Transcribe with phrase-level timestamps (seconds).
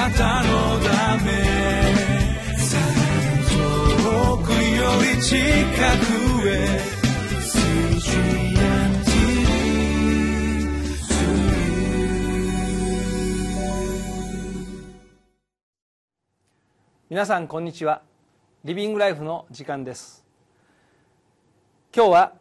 [0.00, 1.30] なたのため。
[3.92, 4.56] 遠くよ
[5.14, 6.80] り近くへ。
[17.10, 18.00] 皆さんこんにちは。
[18.64, 20.24] リビングライフの時間です。
[21.94, 22.32] 今日は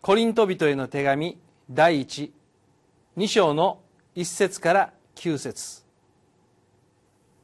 [0.00, 1.36] コリント人への手紙
[1.70, 2.30] 第12
[3.26, 3.80] 章の
[4.14, 5.85] 1節から9節。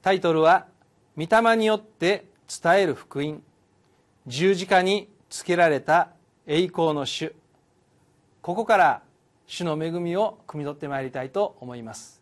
[0.03, 0.67] タイトルは
[1.17, 2.26] 「御霊によって
[2.63, 3.43] 伝える福音。
[4.26, 6.11] 十字架につけられた
[6.46, 7.35] 栄光の主」
[8.43, 9.03] ここから
[9.46, 12.21] 主の恵みを汲み取ってまいりたいと思います。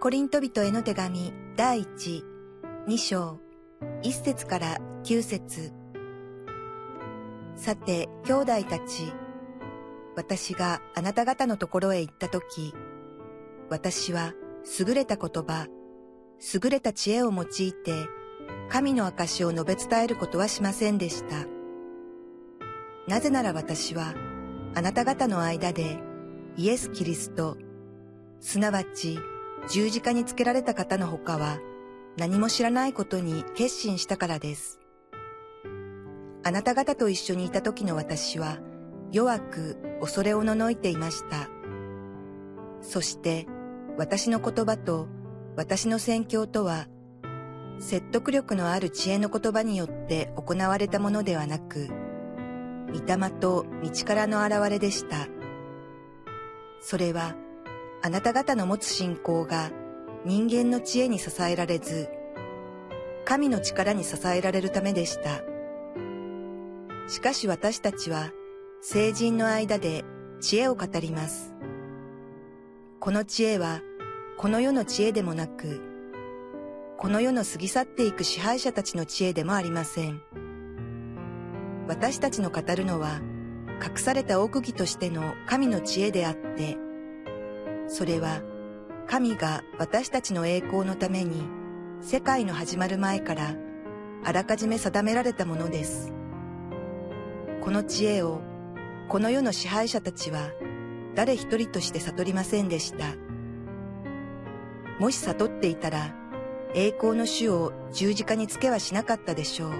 [0.00, 2.22] コリント人への手紙第一
[2.86, 3.38] 2章
[4.02, 5.72] 1節から9節。
[7.56, 9.10] さて、兄弟たち、
[10.16, 12.74] 私があなた方のところへ行ったとき、
[13.70, 14.32] 私は
[14.78, 15.66] 優れた言葉、
[16.54, 18.06] 優れた知恵を用いて、
[18.68, 21.46] 神の証を述べ伝えることはしませんでした。
[23.08, 24.14] なぜなら私は、
[24.74, 25.98] あなた方の間で、
[26.56, 27.56] イエス・キリスト、
[28.40, 29.18] すなわち、
[29.68, 31.58] 十字架につけられた方の他は
[32.16, 34.80] 何も知らないことに決心したからです。
[36.44, 38.58] あなた方と一緒にいた時の私は
[39.12, 41.48] 弱く恐れおののいていました。
[42.80, 43.46] そして
[43.96, 45.08] 私の言葉と
[45.56, 46.88] 私の宣教とは
[47.78, 51.88] 説得力のある知恵の言葉によって行われたものではなく、
[52.92, 55.28] 御霊と道からの現れでした。
[56.80, 57.34] それは
[58.02, 59.70] あなた方の持つ信仰が
[60.24, 62.08] 人間の知恵に支えられず、
[63.24, 65.42] 神の力に支えられるためでした。
[67.08, 68.30] しかし私たちは
[68.86, 70.04] 聖人の間で
[70.42, 71.54] 知恵を語ります。
[73.00, 73.80] この知恵は
[74.36, 75.80] この世の知恵でもなく、
[76.98, 80.20] この世の過ぎ去っていく支配者たちの知恵でもありません。
[81.88, 83.22] 私たちの語るのは
[83.82, 86.76] 隠された奥義としての神の知恵であって、
[87.88, 88.42] それは
[89.06, 91.42] 神が私たちの栄光のために
[92.02, 93.54] 世界の始まる前から
[94.24, 96.12] あらかじめ定められたものです。
[97.62, 98.42] この知恵を
[99.08, 100.50] この世の支配者たちは
[101.14, 103.14] 誰一人として悟りませんでした。
[104.98, 106.14] もし悟っていたら
[106.74, 109.72] 栄光の主を十字架につけはしなかったでしょう。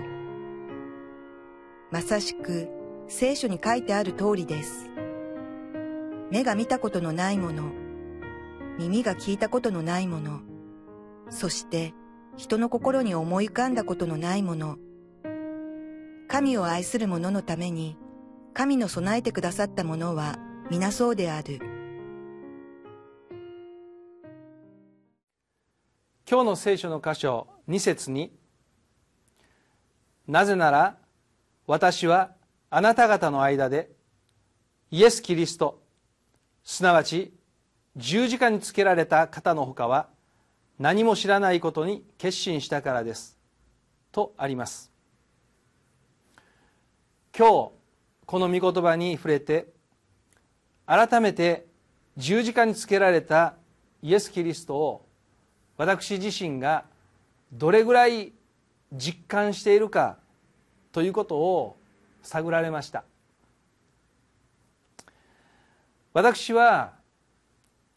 [1.91, 2.69] まさしく
[3.09, 4.91] 聖書に書いてある通りです。
[6.31, 7.71] 目が見たことのないもの、
[8.79, 10.41] 耳が聞いたことのないもの、
[11.31, 11.95] そして
[12.37, 14.77] 人の心に思い浮かんだことのないもの、
[16.29, 17.97] 神を愛する者のために
[18.55, 20.39] 神の備えてくださったものは
[20.71, 21.59] 皆そうである。
[26.31, 28.33] 今日の聖書の箇所2節に
[30.29, 30.99] なぜなら
[31.67, 32.31] 私は
[32.71, 33.91] あなた方の間で
[34.93, 35.83] イエス・キリスト
[36.63, 37.35] すなわち
[37.97, 40.09] 十字架につけられた方のほかは
[40.79, 43.37] 何も知らないことに決心したからです
[44.13, 44.93] とあります
[47.37, 47.84] 今日
[48.27, 49.67] この御言葉に触れて
[50.87, 51.67] 改めて
[52.17, 53.55] 十字架につけられた
[54.03, 55.07] イエス・キリストを
[55.77, 56.85] 私自身が
[57.53, 58.33] どれぐらい
[58.93, 60.19] 実感しているか
[60.93, 61.77] ということを
[62.23, 63.05] 探られました。
[66.13, 66.93] 私は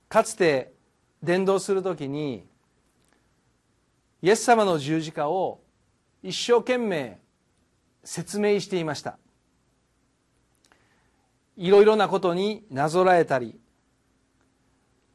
[0.10, 0.74] かつて
[1.22, 2.44] 伝道する時に
[4.22, 5.60] イエス様の十字架を
[6.24, 7.20] 一生懸命
[8.04, 9.18] 説明していました。
[11.58, 13.60] いろいろなことになぞらえたり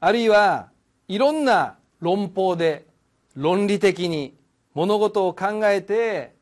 [0.01, 0.71] あるいは
[1.09, 2.87] いろんな論法で
[3.35, 4.35] 論理的に
[4.75, 6.35] 物事を考えて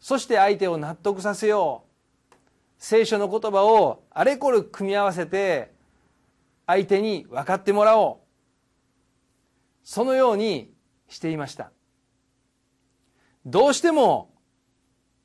[0.00, 2.34] そして相手を納得させよう。
[2.76, 5.70] 聖書の言葉をあれこれ組み合わせて
[6.66, 8.16] 相手に分かってもらおう。
[9.84, 10.72] そのように
[11.08, 11.70] していました。
[13.46, 14.34] どうしても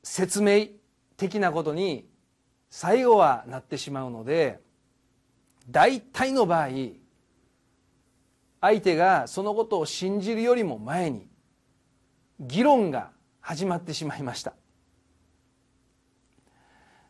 [0.04, 0.66] 説明
[1.16, 2.07] 的なことに
[2.70, 4.60] 最後はなってしまうので
[5.70, 6.68] 大体の場合
[8.60, 11.28] 相手がそのことを信じるよりも前に
[12.40, 13.10] 議論が
[13.40, 14.54] 始まってしまいました。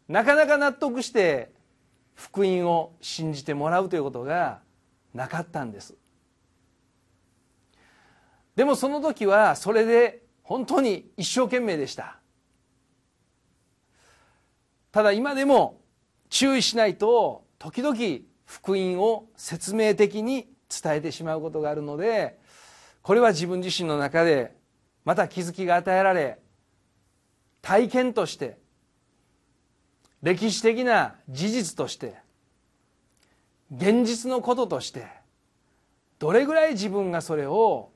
[0.09, 1.53] なかなか納得して
[2.15, 4.61] 福音を信じてもらうということが
[5.15, 5.95] なかったんです。
[8.57, 12.18] でもその時はそれで本当に一生懸命でした。
[14.93, 15.81] ただ今でも
[16.31, 17.97] 注意しないと時々
[18.47, 22.39] 福音を説明的に伝えてしまうことがあるので
[23.03, 24.57] これは自分自身の中で
[25.05, 26.39] また気づきが与えられ
[27.63, 28.59] 体験として
[30.23, 32.17] 歴史的な事実として
[33.75, 35.07] 現実のこととして
[36.19, 37.91] どれぐらい自分がそれを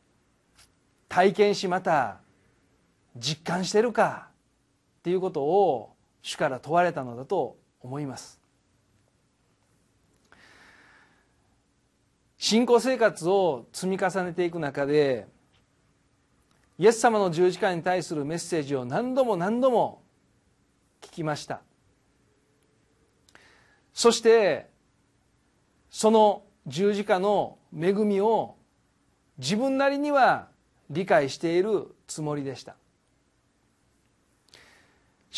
[1.09, 2.19] 体験しまた
[3.17, 4.29] 実感してるか
[5.01, 5.92] っていうことを
[6.23, 8.41] 主から問われたのだと思います。
[12.39, 15.29] 信仰生活を積み重ねていく中で
[16.77, 20.03] イエス様の十字架に対するメッセージを何度も何度も
[21.01, 21.61] 聞きました。
[23.95, 24.69] そして
[25.91, 28.57] その十字架の恵みを
[29.39, 30.49] 自分なりには
[30.91, 32.75] 理解しているつもりでした。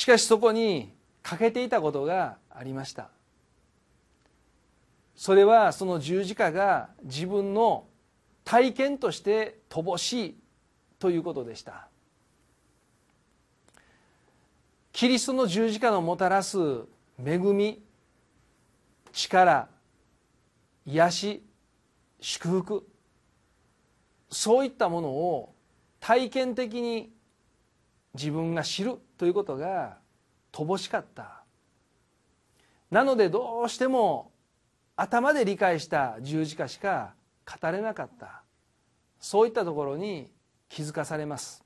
[0.04, 0.92] しかしそこに
[1.22, 3.08] 欠けていたことがありました。
[5.16, 7.86] それはその十字架が自分の
[8.44, 10.34] 体験として乏しい
[10.98, 11.88] ということでした。
[14.92, 16.58] キリストの十字架のもたらす
[17.18, 17.82] 恵み
[19.10, 19.70] 力
[20.84, 21.42] 癒し
[22.20, 22.86] 祝福
[24.30, 25.54] そういったものを
[25.98, 27.10] 体験的に
[28.14, 29.98] 自分が知るということが
[30.52, 31.42] 乏しかった。
[32.90, 34.30] なのでどうしても
[34.96, 37.14] 頭で理解した十字架しか
[37.60, 38.42] 語れなかった。
[39.18, 40.30] そういったところに
[40.68, 41.64] 気づかされます。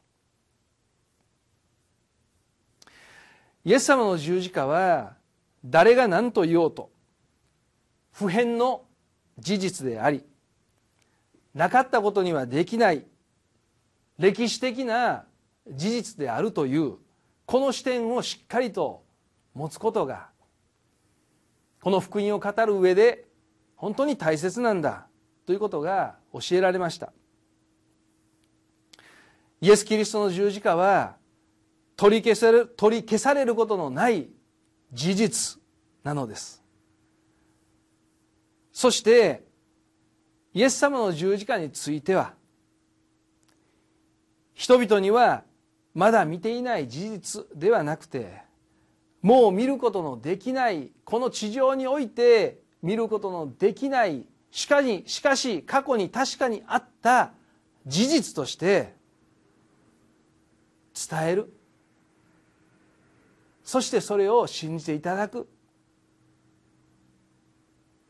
[3.64, 5.14] イエス様の十字架は
[5.64, 6.90] 誰が何と言おうと
[8.12, 8.82] 普遍の
[9.38, 10.24] 事実であり
[11.54, 13.04] なかったことにはできない
[14.18, 15.24] 歴史的な
[15.70, 16.96] 事実であるという
[17.46, 19.04] この視点をしっかりと
[19.54, 20.28] 持つことが
[21.80, 23.26] この福音を語る上で
[23.76, 25.06] 本当に大切なんだ
[25.46, 27.12] ということが教えられました。
[29.60, 31.16] イエス・キリストの十字架は
[31.96, 34.28] 取り消される取り消されることのない
[34.92, 35.58] 事実
[36.04, 36.62] なのです。
[38.72, 39.44] そして
[40.54, 42.34] イエス様の十字架については
[44.54, 45.44] 人々には
[45.98, 48.42] まだ見ていない事実ではなくて
[49.20, 57.32] もう見ることのできないこの地上において見ることのできないしかししかし過去に確かにあった
[57.84, 58.94] 事実として
[60.94, 61.52] 伝える。
[63.64, 65.48] そしてそれを信じていただく。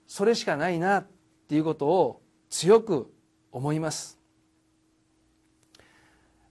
[0.07, 1.07] それしかないなっ
[1.49, 2.21] ていうことを
[2.51, 3.11] 強く
[3.51, 4.18] 思います。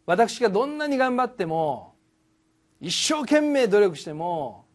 [0.08, 1.94] 私がどんなに頑張っても
[2.80, 4.66] 一生懸命努力しても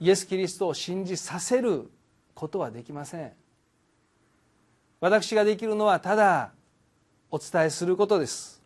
[0.00, 1.90] イエス・キリストを信じさせる
[2.34, 3.32] ことはできません。
[5.00, 6.52] 私ができるのはただ
[7.30, 8.62] お伝えすることです。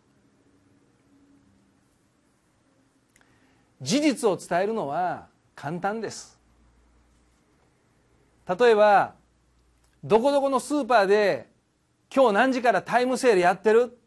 [3.81, 6.39] 事実を伝えるのは簡単です。
[8.47, 9.15] 例えば
[10.01, 11.49] どこどこのスーパーで
[12.13, 13.97] 今日何時からタイムセールやってる？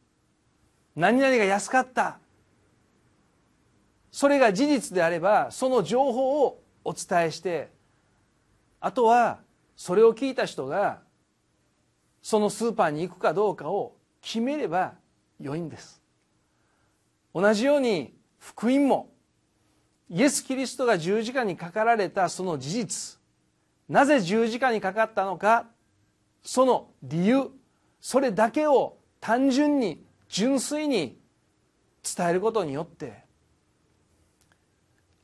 [0.99, 2.19] 何々が安かった。
[4.11, 7.71] それが事実であればその情報をお伝えして
[8.81, 9.39] あとは
[9.77, 10.99] それを聞いた人が
[12.21, 14.95] そのスーパーに行くかどうかを決めれば
[15.39, 16.03] よいんです。
[17.33, 19.09] 同じように福音も
[20.11, 23.19] イエス・キリストが十字架にかかられたその事実。
[23.89, 25.67] なぜ十字架にかかったのか
[26.43, 27.53] その理由
[28.01, 31.19] それだけを単純に純粋に
[32.03, 33.25] 伝えることによって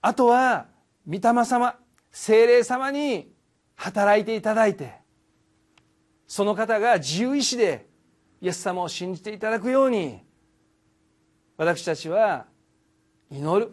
[0.01, 0.67] あとは
[1.07, 1.77] 御霊様
[2.11, 3.33] 精霊様に
[3.77, 4.95] 働いていただいて
[6.27, 7.87] その方が自由意志で
[8.41, 10.23] イエス様を信じていただくように
[11.57, 12.47] 私たちは
[13.31, 13.73] 祈る。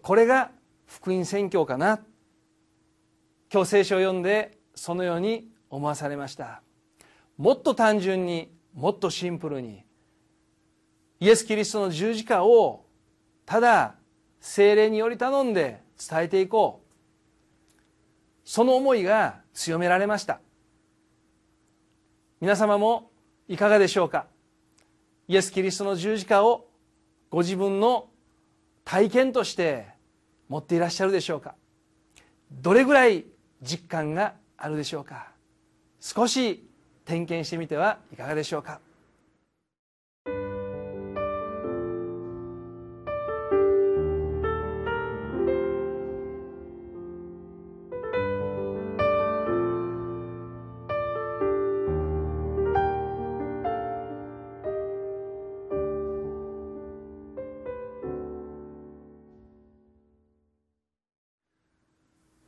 [0.00, 0.50] これが
[0.86, 2.00] 福音宣教かな。
[3.52, 6.62] 今日聖書を読んでそのように思わされました。
[7.36, 9.84] もっと単純にもっとシンプルに
[11.18, 12.86] イエス・キリストの十字架を
[13.44, 13.96] ただ
[14.40, 16.90] 精霊により頼んで伝えていこう。
[18.42, 20.40] その思いが強められました。
[22.40, 23.10] 皆様も
[23.48, 24.26] いかがでしょうか？
[25.28, 26.68] イエス・キリストの十字架を
[27.28, 28.08] ご自分の
[28.84, 29.88] 体験として
[30.48, 31.54] 持っていらっしゃるでしょうか？
[32.50, 33.26] どれぐらい
[33.62, 35.32] 実感があるでしょうか？
[36.00, 36.66] 少し
[37.10, 38.80] 点検してみてはいかがでしょうか？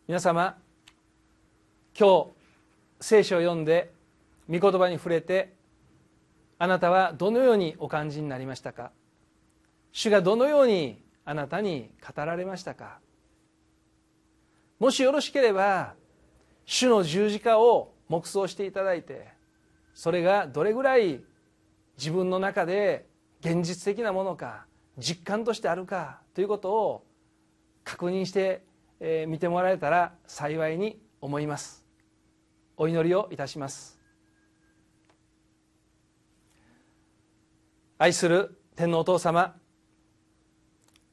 [0.07, 0.57] 皆様
[1.99, 2.26] 今日
[3.00, 3.90] 聖書を読んで
[4.52, 5.54] 御言葉に触れて
[6.59, 8.92] あなたはどのようにお感じになりましたか？
[9.92, 12.99] 主がどのようにあなたに語られましたか？
[14.78, 15.94] もしよろしければ
[16.66, 19.28] 主の十字架を黙想していただいて
[19.94, 21.23] それがどれぐらい
[21.97, 23.06] 自分の中で
[23.40, 24.66] 現実的なものか
[24.99, 27.06] 実感としてあるかということを
[27.85, 28.62] 確認して
[29.26, 31.85] みてもらえたら幸いに思います。
[32.76, 34.01] お祈りをいたします。
[38.02, 39.54] 愛する天皇お父様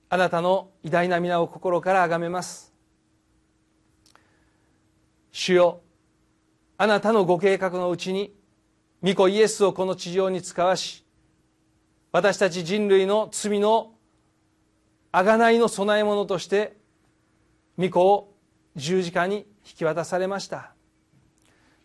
[0.10, 2.74] あなたの偉大な皆を心から崇めます。
[5.31, 5.81] 主よ
[6.79, 8.34] あなたのご計画のうちに
[9.03, 11.05] 御子イエスをこの地上に使わし
[12.12, 13.91] 私たち人類の罪の
[15.12, 16.75] 贖いの供え物として
[17.77, 18.34] 御子を
[18.75, 20.74] 十字架に引き渡されました。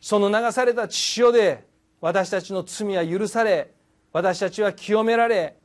[0.01, 1.67] その流された血潮で
[2.01, 3.75] 私たちの罪は許され
[4.15, 5.57] 私たちは清められ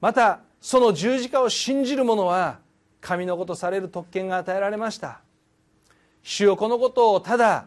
[0.00, 2.58] またその十字架を信じる者は
[3.02, 5.20] 神の子とされる特権が与えられました。
[6.22, 7.66] 主よこのことをただ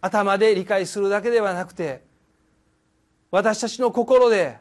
[0.00, 2.02] 頭で理解するだけではなくて
[3.30, 4.58] 私たちの心で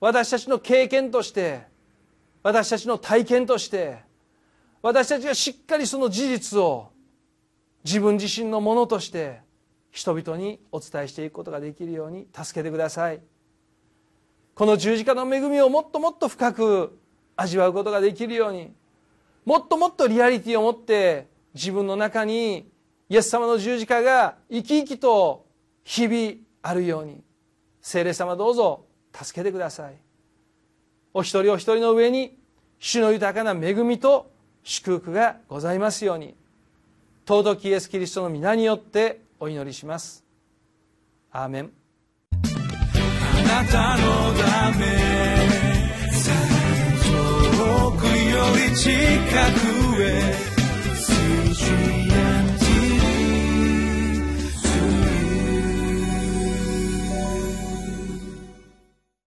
[0.00, 1.62] 私たちの経験として
[2.42, 3.98] 私たちの体験として
[4.82, 6.90] 私たちがしっかりその事実を
[7.84, 9.40] 自分自身のものとして
[9.90, 13.20] 人々にお伝えしていくことができるように助けてください。
[14.54, 16.98] この十字架の恵みをもっともっと深く
[17.36, 18.72] 味わうことができるように
[19.44, 22.70] もっともっとリアリティを持って自分の中に
[23.08, 25.46] イエス様の十字架が生き生きと
[25.82, 27.22] 日々あるように
[27.80, 29.94] 聖霊様どうぞ助けてください。
[31.14, 32.38] お一人お一人の上に
[32.78, 34.30] 主の豊かな恵みと
[34.62, 36.34] 祝福がございますように
[37.26, 40.22] 尊きイエス・キリストの皆によってお祈りします。
[41.32, 41.72] アーメン。
[42.32, 42.36] あ
[43.42, 44.84] なたのため
[47.02, 50.50] 遠くより近くへ